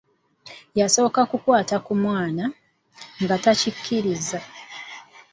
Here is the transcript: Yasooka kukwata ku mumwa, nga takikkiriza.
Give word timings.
Yasooka 0.79 1.21
kukwata 1.31 1.75
ku 1.85 1.93
mumwa, 2.01 2.45
nga 3.23 3.35
takikkiriza. 3.43 4.39